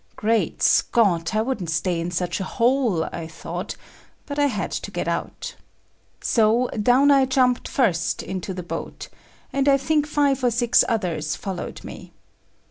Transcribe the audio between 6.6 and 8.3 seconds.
down I jumped first